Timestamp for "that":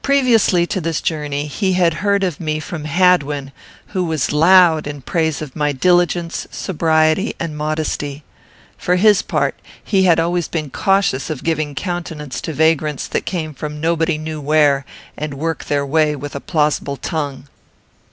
13.08-13.26